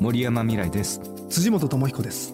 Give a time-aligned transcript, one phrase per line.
[0.00, 1.00] 森山未来です。
[1.28, 2.32] 辻本智彦です。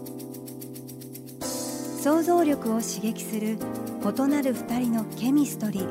[2.02, 3.56] 想像力を刺激する
[4.02, 5.88] 異なる二人のケミストリー。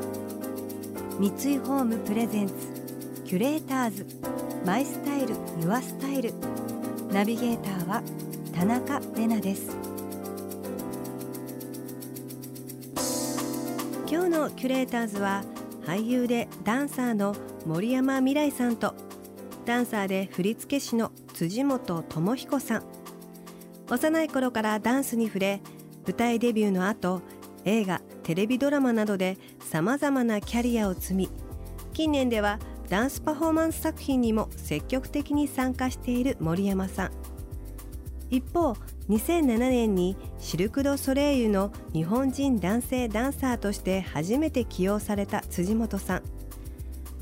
[1.20, 2.54] 三井ホームプレゼンツ
[3.26, 4.05] キュレーターズ。
[4.64, 5.34] マイスタイル
[5.64, 6.34] ユアスタイル。
[7.12, 8.03] ナビゲーターは
[8.53, 9.76] 田中れなです。
[14.08, 15.44] 今日のキュレーターズは
[15.88, 18.94] 俳優でダンサーの森山未来さんと
[19.66, 22.84] ダンサーで振付師の辻本智彦さん。
[23.89, 25.62] 幼い頃からダンスに触れ
[26.06, 27.22] 舞台デビューの後
[27.66, 31.30] 映画テレビドラマなどでさまざまなキャリアを積み
[31.92, 32.59] 近年では
[32.90, 37.12] ダンスパフォーマンス作品にも積極的に参加している森山さん。
[38.30, 38.73] 一方
[39.09, 46.23] 2007年にシルク・ド・ソレイユの日本人男性ダンサーとして初めて起用された辻本さん。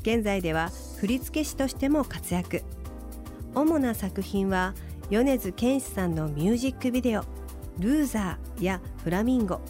[0.00, 2.62] 現在では振付師としても活躍。
[3.54, 4.74] 主な作品は
[5.10, 7.24] 米津玄師さんのミュージックビデオ
[7.78, 9.60] 「ルーザー」や「フラミンゴ」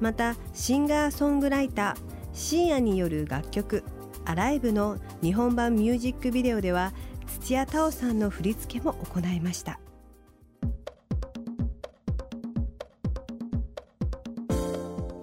[0.00, 1.96] またシンガーソングライター
[2.32, 3.82] 深夜による楽曲
[4.24, 6.92] 「アライブ」の日本版ミュージックビデオでは
[7.40, 9.80] 土屋太鳳さんの振り付けも行いました。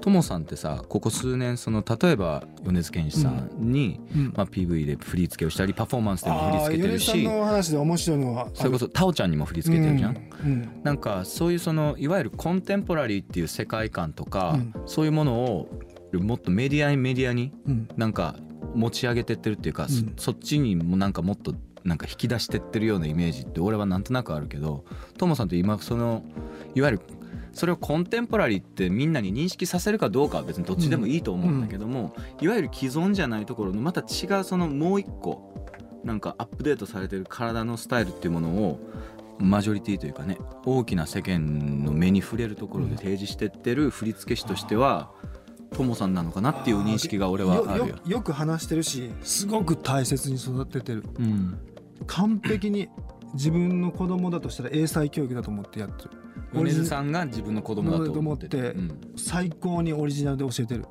[0.05, 4.33] ともさんってさここ数年その例えば米津玄師さんに、うん。
[4.35, 10.81] まあ、PV で振り付けをしたりパフォーマンスでも振り付けてるしの話で面白いのはそれこそタオちゃんにも振り付けてるじゃん、うん。
[10.83, 14.73] なんかそういうそのいわゆるコンテンポラリーっていう世界観とか、うん。
[14.85, 15.69] そういうものを
[16.13, 17.87] もっとメディアにメディアにうん。
[17.97, 18.35] なんか
[18.75, 19.87] 持ち上げてってるっていうか、
[20.17, 24.85] そっちにもなんかもっとなんか引き出してってるようなイメージって俺はなんとなくあるけど
[25.17, 26.23] トモさんって今その
[26.75, 27.01] いわゆる
[27.55, 35.55] それをコンテンポラリーってみんなに認識させるかどうかは別にどっちでもいいと思うんだけども、いわゆる既存じゃないところのまた違うそのもう一個
[36.03, 38.79] なんかアップデートされてる体のスタイルっていうものを
[39.39, 45.11] マジョリティというかね大きな世間の目に触れるところで提示してってる振付師としては
[45.73, 47.87] トモさんなのかなっていう認識が俺はあるよ。
[47.87, 51.03] よよく話してるしすごく大切に育ててる。
[51.19, 51.57] うん。
[52.07, 52.89] 完璧に
[53.33, 56.11] 自分の子供だとしたら英才教育だと思ってやってる
[56.55, 60.85] 米津さんが自分の子供だと思ってる思最高にオリジナルで教えてる。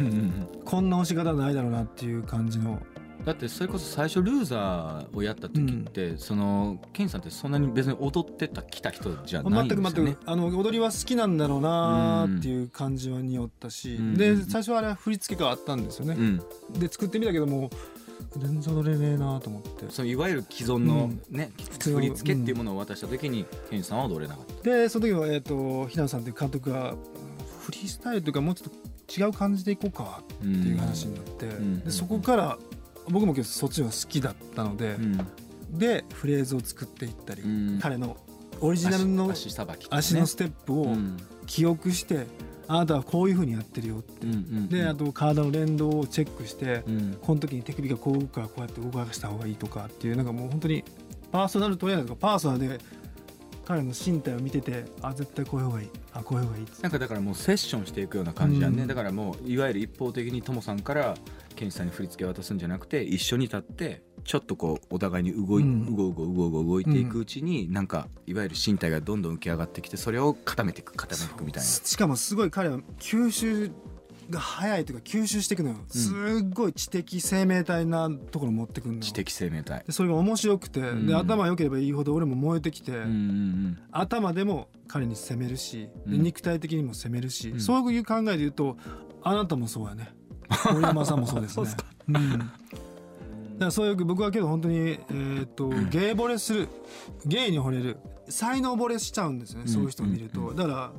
[0.00, 2.80] うんこんな教え方ないだろうなっていう感じの。
[3.24, 9.90] だってそれこそ最初ルーザーをやった時って、そのケンさんってそんなに別に踊ってたきた人じゃないんですよね。
[9.90, 10.30] 全く全く。
[10.30, 14.14] あの踊りは好きなんだろうなっていう感じは匂ったし、うん。
[14.14, 16.38] で最初はあれは振り付けがあったんですよね、うん、
[16.78, 17.70] で作ってみたけども
[18.38, 19.86] 全然踊れねえなと思って。
[19.90, 21.50] そのいわゆる既存のね、
[21.86, 24.70] 通の振り付けっていうものを渡した時にケンさんは踊れなかった。
[24.70, 26.94] でその時は、えー、と平野さんっていう監督が
[27.60, 31.80] フリースタイルというかもうちょっと違う感じでいこうかっていう話になって、ん。
[31.80, 32.58] でそこから
[33.08, 35.18] 僕も結構そっちが好きだったので、うん。
[35.78, 37.78] でフレーズを作っていったり、うん。
[37.80, 38.16] 彼の
[38.60, 41.16] オリジナルの足のステップをうん。
[41.46, 42.26] 記憶して、
[42.68, 44.26] あなたはこういうふうにやってるよって。
[44.26, 47.18] うんうんであと体の連動をチェックして、うん。
[47.20, 50.84] この時に手首がこう動くからこうやって動かした方がいいとかっていうなんかもう本当に
[51.30, 52.78] パーソナルトレーナーとかパーソナルで
[53.64, 55.88] 彼の身体を見ててあ絶対こういう方がいい。
[56.12, 56.66] あこういう方がいい。
[56.82, 58.88] なんかだからもうセッションしていくような感じやんね、うん。
[58.88, 61.14] だからもういわゆる一方的にトモさんから
[61.54, 65.86] ケンジさんに振り付けを渡すんじゃなくて一緒に立ってちょっとこうお互いに動い、うん。
[65.88, 71.68] うごうごうごうご動いていくうちに、なんかいわゆる身体がどんどん浮き上がってきてそれを固めていく固めていくみたいな。
[71.68, 73.70] しかもすごい彼は吸収
[74.28, 79.02] が早いというか吸収していくのよ、すっごい知的生命体なところ持ってくるのよ。
[79.02, 79.84] 知的生命体。
[79.86, 81.06] でそれが面白くて、ん。
[81.06, 87.60] で頭良ければいいほど俺も燃えてきて、うんうん頭でも彼に攻めるし、肉体的にも攻めるし、ん。
[87.60, 88.76] そういう考えで言うと
[89.22, 90.12] あなたもそうやね。
[90.72, 91.66] 森山さんもそうですね。
[92.08, 92.50] うん、
[93.56, 96.68] だからそういう僕はけど本当に、えー、とゲイ惚れする
[97.24, 97.96] ゲイに惚れる
[98.28, 99.72] 才能惚れしちゃうんですよね、うん。
[99.72, 100.92] そういう人を見ると、だか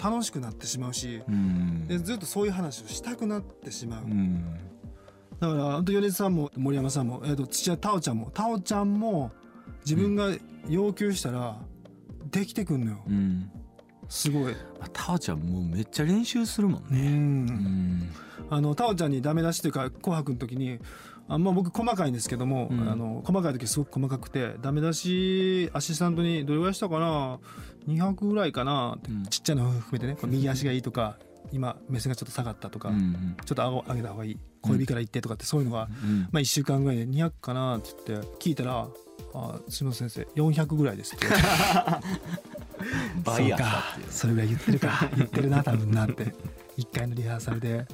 [0.00, 1.86] ら楽しくなってしまうし、うん。
[1.86, 4.44] でずっとそういう話をしたくなってしまう、うん。
[5.40, 9.32] だから本当米津さんも森山さんも、えー、と土屋太鳳ちゃんも太鳳ちゃんも
[9.84, 10.28] 自分が
[10.68, 11.58] 要求したら
[12.30, 13.50] できてくんのよ、うん。
[14.08, 17.10] すごい、まあタオちゃんもうめっちゃ練習するもんうね。
[17.10, 17.14] ん。
[17.14, 17.18] う
[17.52, 18.10] ん。
[18.50, 20.78] あの太鳳ちゃんにダメ出しというか「紅白」の時に
[21.34, 22.90] あまあ僕細かいんですけども、うん。
[22.90, 27.38] あの細かい時すごく細かくてダメ出しアシスタントにどれぐらいしたかな
[27.88, 28.96] ？200ぐらいかな？
[28.98, 29.22] って、うん。
[29.24, 31.16] ちっちゃいの含めてね右足がいいとか
[31.50, 33.36] 今目線がちょっと下がったとか、うんうん。
[33.44, 36.28] ちょっと顎上げた方がいい小指からいってとかってそういうのが、うん。
[36.30, 37.78] まあ、1週間ぐらいで200かな？
[37.78, 38.86] って言って聞いたら
[39.34, 41.26] 「あすみません先生400ぐらいです」って。
[43.24, 43.58] 倍や
[44.10, 45.08] それぐらい言ってるか。
[45.16, 46.34] 言ってるな多分なって。
[46.76, 47.86] 1回のリハーサルで。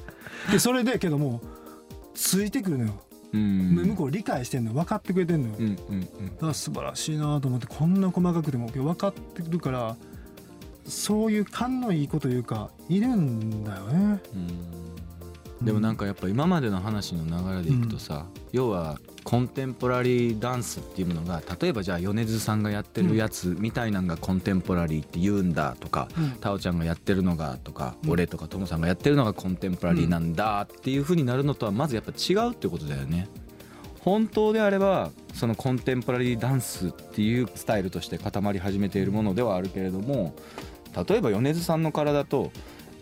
[0.51, 1.41] でそれでけども
[2.13, 3.01] ついてくるのよ、
[3.33, 3.75] うん。
[3.87, 6.07] 向こう理解してんの分かってくれてんのよ、うんうんだ
[6.41, 9.95] から素晴らしいなと思ってこんな細かくても分かってるから
[10.85, 14.19] そういう勘のいい子というかいるんだよね。
[14.33, 14.89] うん
[15.61, 26.31] でもなんかやっぱ今までの話の流れでいくとさ、要はコンテンポラリーダンスっていうのが例えばじゃあ米津さんがやってるやつみたいなんがコンテンポラリーって言うんだとか、うん。
[26.39, 28.11] タオちゃんがやってるのがとか、うん。
[28.11, 33.27] 俺とかトモさんがやってるのがコンテンポラリーなんだっていう風になるのとはまずやっぱ違うってことだよね。
[33.99, 40.35] 本当であればそのコンテンポラリーダンスっていうスタイルとして固まり始めているものではあるけれども
[41.07, 42.51] 例えば米津さんの体と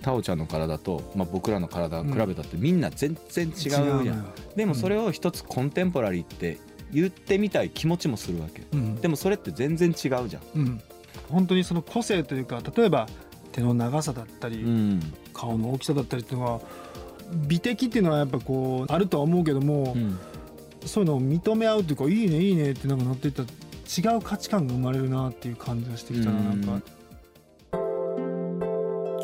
[0.08, 4.14] タオちゃんの体と、まあ、僕らの体を比べたってみんな全然違うじゃん、のよ。
[4.56, 6.60] でもそれを一つコンテンポラリーって
[6.94, 8.64] 言ってみたい気持ちもするわけ。
[8.72, 8.96] うん。
[8.96, 10.42] でもそれって全然違うじゃん。
[10.56, 10.82] うん、
[11.30, 13.10] 本当にその個性というか例えば
[13.52, 15.02] 手の長さだったり、うん。
[15.34, 16.62] 顔の大きさだったりっていうのは
[17.46, 20.18] 美的っていうのはやっぱこうあるとは思うけども、うん。
[20.86, 26.82] そういうのを認め合うというかいいねいいねってなんかなっていったら違う価値観が生まれるなっていう感じがしてきたななんか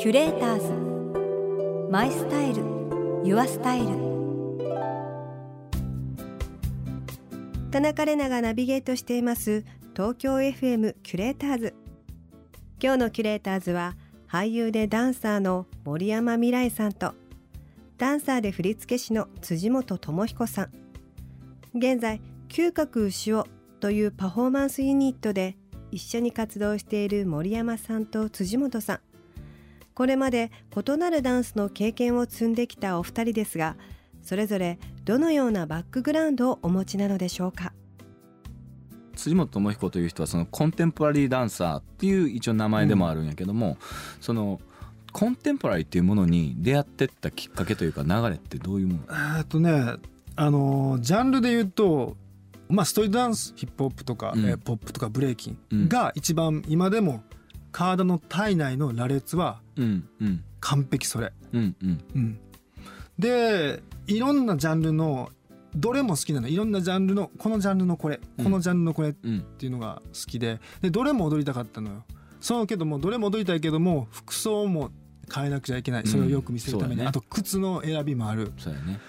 [0.04, 1.90] キュレーターズ。
[1.90, 2.62] マイスタイル。
[3.24, 3.86] ユアスタイル。
[7.70, 9.64] 田中れながナビゲートしています。
[9.94, 11.74] 東京 FM キュレーターズ。
[12.82, 13.96] 今日のキュレーターズは
[14.28, 17.14] 俳優でダンサーの森山未來さんと
[17.96, 20.70] ダンサーで振付師の辻本智彦さん。
[21.74, 23.46] 現在嗅覚牛尾
[23.80, 25.56] というパフォーマンスユニットで
[25.90, 29.13] 一緒に活動している森山さんと辻本さん。
[29.94, 33.76] これまで異なるダンスの経験を積んできたお二人ですが
[34.22, 37.72] それぞれどのようなバックグラウンドをお持ちなのでしょうか？
[39.14, 43.76] 辻本智彦という人はそのコンテンポラリーダンサーっていう一応名前でもあるんやけども、
[44.20, 44.60] その
[45.12, 49.00] コンテンポラリーっていうものに出会ってったきっかけというか流れってどういうもの？
[49.10, 49.70] えーっとね
[50.34, 52.16] あのージャンルで言うと
[52.68, 54.46] まあストリートダンスヒップホップとか、うん。
[54.46, 55.84] えーポップとかブレイキうん。
[55.84, 57.22] ンが一番今でも
[57.74, 60.44] 体の体内の羅列はうんうん。
[60.60, 61.32] 完璧それ。
[61.52, 62.00] うんうん。
[62.14, 62.38] うん、
[63.18, 65.30] でいろんなジャンルの
[65.74, 66.46] どれも好きなの。
[66.46, 68.44] いろんなジャンルのこのジャンルのこれうん。
[68.44, 69.40] このジャンルのこれっうん。
[69.58, 72.04] ていうのが好きででどれも踊りたかったのよ。
[72.40, 74.90] そうけどもどれも踊りたいけども服装も
[75.34, 76.06] 変えなくちゃいけない。
[76.06, 77.06] それをよく見せるために、うんね。
[77.08, 78.52] あと靴の選びもある。
[78.56, 79.00] そうやね。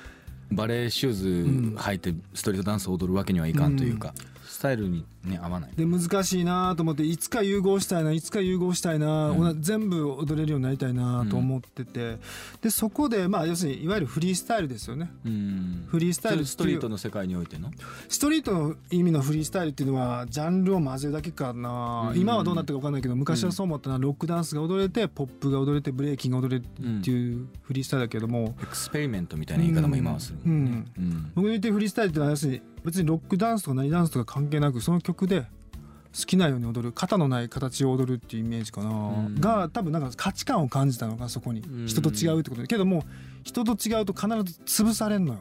[0.51, 1.75] バレーシューズん。
[1.77, 4.13] 履いてストリートダンスを踊るわけにはいかんというか、
[4.47, 5.71] スタイルにね合わない。
[5.75, 9.61] で難しいなと思っていつか融合したいないつか融合したいな、うん。
[9.61, 12.17] 全部踊れるようになりたいなと思ってて、
[12.61, 15.11] でそこでまあ要するにいわゆるフリースタイルですよね。
[15.25, 15.87] うん。
[15.87, 17.71] フリースタイルストリートの世界においての？
[18.07, 22.19] ストリートの意味のフリースタイルっていうのはジャンルを混ぜるだけかな、うん。
[22.19, 31.31] 今はどうなってるか分かんないけど昔はそう思ったな、ロックダンスが踊れてポップが踊れてブレイキンが踊れるっていうフリースタイルだけども、 experiment みたいな言い方も今はするね、うん。
[31.33, 39.35] 僕の言ってるフリースタイルってのは要するに別にロックダンスとか何ダンスとか関係なくその曲で好きなように踊る肩のない形を踊るっていうイメージかな、ん。
[39.39, 41.59] が多分なんか価値観を感じたのがそこに。
[41.59, 41.87] うん。
[41.87, 42.67] 人と違うってことで。
[42.67, 43.03] けども
[43.43, 44.27] 人と違うと必
[44.65, 45.39] ず潰されんのよ。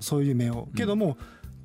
[0.00, 0.68] そういう目を。
[0.76, 1.16] けども、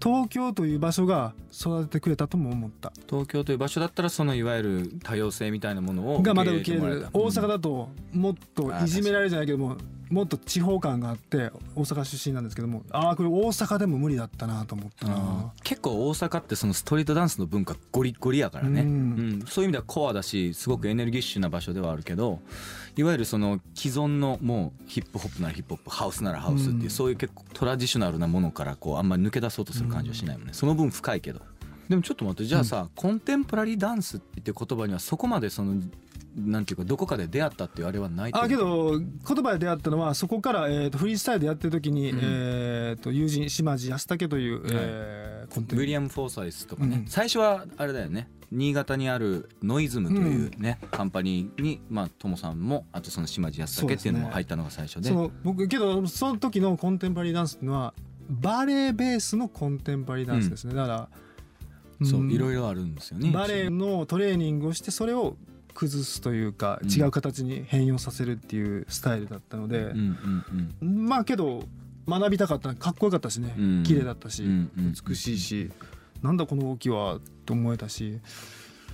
[0.01, 2.93] 東京という場所が育ててくれたとも思った。
[3.09, 9.75] 東京という場所だったらそのいわゆる多様性みたいなものをがまだ受け入れる大阪だともっといじめられるじゃないけども
[10.09, 19.39] もっと地方感があって大阪出身なんですけどもああこれ大阪でも無理だったなと思ったあなー結構大阪ってそのストリートダンスの文化ゴリッゴリやからね、ううん。
[19.39, 22.39] んそういう意味ではコアだしすごくエネルギッシュな場所ではあるけど
[22.95, 26.89] いわゆるその既存のもうヒップホップならヒップホップハウスならハウスっていう、うん。
[26.89, 31.41] そういう結構トラディショナルなものからこうあんまり抜け出そうとする感じはしないもんね、その分深いけど
[31.89, 35.81] でもちょっと待ってじゃあさ、コンテンポラリーダンスっていう言葉にはそこまでその
[36.37, 39.09] なんていうかどこかで出会ったっていうあれはないあけど言
[39.43, 42.19] 葉で出会ったのはそこから、えー、とフリースタイルでやってる時に、うん。
[42.21, 47.05] えー、と友人島地安武という、えーコンテンウィリアム・フォーサイスとかね、うん。
[47.07, 48.29] 最初はあれだよね。
[48.51, 55.09] 新潟にあるノイズムというね、カンパニーにまあトモさんもあとその島地康武っていうのも入ったのが最初で。
[55.09, 57.93] その僕けどその時のコンテンポラリーダンスっていうのは
[58.29, 61.09] バレエベースのコンテンポラリーダンスですね、だから
[62.03, 63.31] そういろいろろあるんですよね。
[63.31, 65.35] バレエのトレーニングをしてそれを
[65.73, 66.89] 崩すというか、うん。
[66.91, 71.05] 違う形に変容させるっていうスタイルだったのでうん、うんうん。
[71.07, 71.63] まあけど
[72.07, 73.83] 学びたかったかっこよかったしね、うん。
[73.83, 74.43] 綺麗だったし、
[75.07, 75.71] 美しいし。
[76.21, 78.19] なんだこの動きはと思えたし。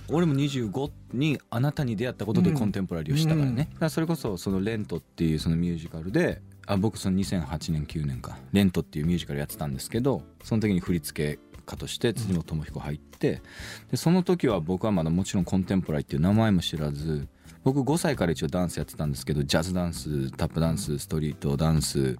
[0.08, 2.56] 俺も25にあなたに出会ったことでうん。
[2.56, 3.56] コンテンポラリーをしたからね、うん。
[3.56, 8.38] だからそれこそそのレントっていうそのミュージカルであ僕その2008年9年か。
[8.52, 13.42] レントっていうミュージカルやってたんですけどその時に振付家として辻本智彦入って
[13.90, 17.28] でその時は僕はまだもちろんコンテンポラリーっていう名前も知らず
[17.64, 22.16] 僕5歳から一応ダンスやってたんですけどジャズダンスタップダンスストリートダンス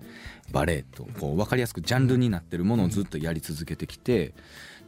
[0.50, 4.34] バレエとこう分かりやすくジャンルになってるものをずっとやり続けてきて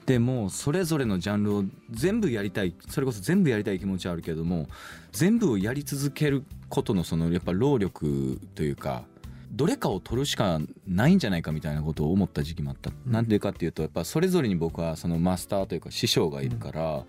[0.07, 4.67] でもそれぞれのジャンルを全部やりたいそれこそ全部やりたい気持ちはあるけども
[5.13, 9.05] 全部をやり続けることのそのやっぱ労力というか
[9.51, 12.91] どれかを取るしかないんじゃないかみたいなことを思った時期もあった。
[13.07, 17.05] なんでかっていうとやっぱそれぞれに僕はそのマスターというか師匠がいるから、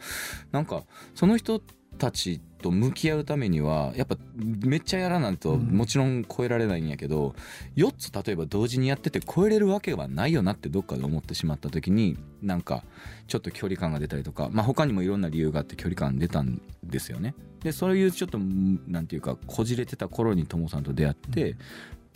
[0.51, 0.83] なんか
[1.15, 1.61] その人
[1.97, 7.35] たちと向き合うためにはやっぱめっちゃやらないとうんもちろん超えられないんやけど、
[7.75, 12.83] 4つ例えば同時にやってて超えれるわけはないよなってどっかで思ってしまった時になんか
[13.27, 17.35] ちょっと距離感が出たりとか、まあ、他にもいろんな理由があって距離感出たんですよね。
[17.61, 21.57] でそういうちょっとんなんていうかこじれてた頃にともさんと出会って、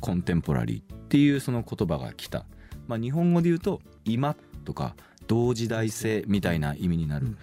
[0.03, 2.45] コンテンポラリーっていうその言葉が来た、
[2.89, 7.37] まあ、日本語で言うと「今」とか「同時代性」みたいな意味になる、うん。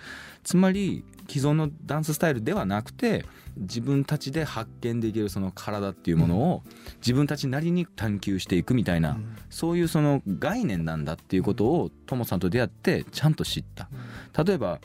[0.45, 3.25] つまり既存のダンススタイルではなくて
[3.57, 6.63] 自分たちで発見できるその体っていうものを
[6.97, 9.37] 自分たちなりに探求していくみたいな、うん。
[9.49, 13.89] そういうその概念なんだっていうことをトモさんと出会ってちゃんと知った。
[14.45, 14.81] 例えば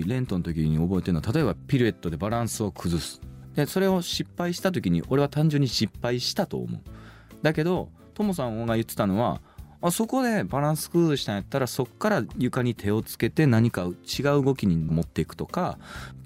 [0.00, 3.20] レントの時に覚えてるのは例えばピルエットでバランスを崩す
[3.64, 6.80] でそれを失敗した時に俺は単純に失敗したと思う。
[7.42, 9.40] だけどトモさんが言ってたのは
[9.82, 15.78] あそこでバランス崩したんやったらそっから床に手をつけて何か違う動きに持っていくとか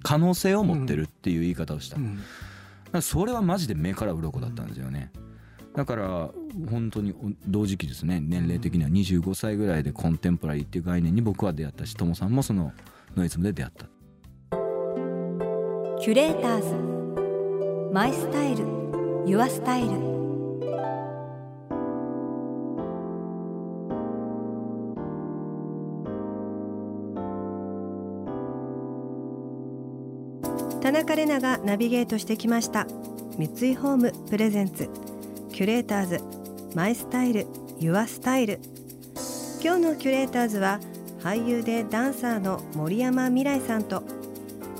[0.02, 3.02] 可能性を持ってるっていう言い方をした、うん。
[3.02, 5.12] それはマジで目から鱗だったんですよね。
[5.74, 6.30] だから
[6.70, 7.14] 本当に
[7.46, 8.20] 同時期ですね。
[8.20, 12.72] 年齢的には25歳ぐらいでコンテンポラリーっていう概念に僕は出会ったしともさんもその
[13.16, 13.86] ノイズムで出会った。
[16.00, 17.03] キュレーターズ
[17.94, 18.64] マイスタイル
[19.24, 19.90] ユアスタイル。
[30.80, 32.88] 田中れながナビゲートしてきました。
[33.38, 34.90] 三井ホームプレゼンツ
[35.52, 36.20] キュレーターズ
[36.74, 37.46] マイスタイル
[37.78, 38.58] ユアスタイル。
[39.62, 40.80] 今日のキュレーターズは
[41.20, 44.02] 俳優でダンサーの森山未来さんと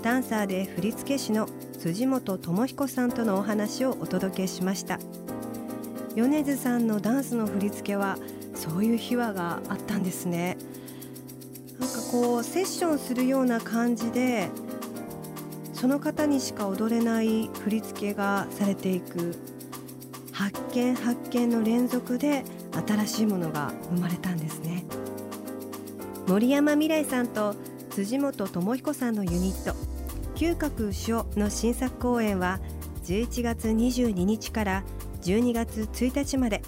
[0.03, 1.47] ダンサーで振付師の
[1.85, 4.99] 辻本智彦さんとのお話をお届けしました。
[6.15, 8.17] 米津さんのダンスの振り付けは
[8.55, 10.57] そういう秘話があったんですね。
[11.79, 14.49] なんかこうセッションするような感じで
[15.75, 19.37] その方にしか踊れない振り付けがされていく
[20.33, 22.45] 発見発見の連続で
[22.87, 24.87] 新しいものが生まれたんですね。
[26.29, 27.55] 森山未来さんと
[27.91, 29.94] 辻本智彦さんのユニット
[30.35, 32.61] 嗅覚牛尾の新作公演は
[33.05, 34.85] 11月22日から
[35.23, 36.63] 12月1日まで。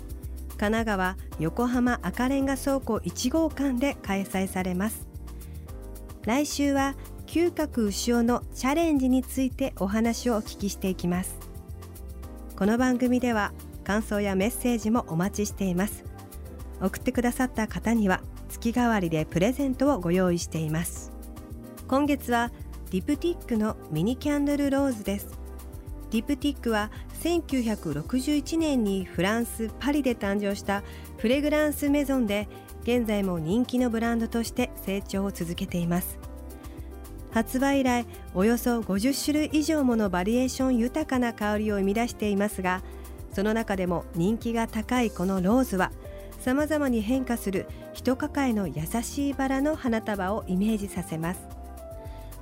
[0.58, 5.06] 神奈川横浜赤レンガ倉庫1号館で開催されます。
[6.24, 6.94] 来週は
[7.26, 11.36] 嗅覚牛尾のチャレンジについてお話をお聞きしていきます。
[12.56, 13.52] この番組では
[13.84, 16.04] 感想やメッセージもお待ちしています。
[16.80, 21.12] 送ってくださった方には月替わりでプレゼントをご用意しています。
[21.86, 22.50] 今月は
[22.90, 25.28] ディプティックのミニキャンドルローズです。
[26.12, 30.84] ディプティックは1961年にフランス・パリで誕生した
[31.18, 32.48] フレグランスメゾンで
[32.82, 36.20] 現在も人気のブランドとして成長を続けています。
[37.32, 42.82] 発売以来およそ50種類以上ものバリエーション豊かな香りを生み出していますが
[43.34, 45.92] その中でも人気が高いこのローズは
[46.40, 51.55] さまざまに変化する一抱えの優しいバラの花束をイメージさせます。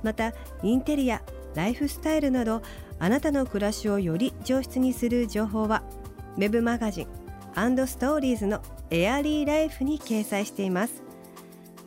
[0.05, 1.23] またインテリア
[1.55, 2.61] ライフスタイルなど
[2.99, 5.81] あなたの暮らしをより上質にする情報は
[6.37, 7.07] ウェブマガジン
[7.87, 11.01] ストーリーズのエアリーライフに掲載しています。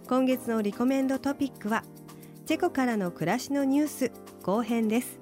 [0.09, 1.85] 今月のリコメンドトピックは
[2.47, 5.21] チェコからの暮らしのニュース後編です。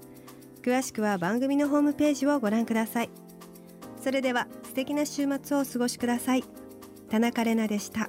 [0.63, 3.11] 詳しくは番組のホームページをご覧ください。
[4.01, 6.45] それでは素敵な週末をお過ごしください。
[7.11, 8.09] 田中れなでした。